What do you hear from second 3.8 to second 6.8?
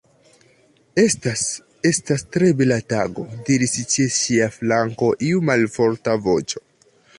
ĉe ŝia flanko iu malforta voĉo.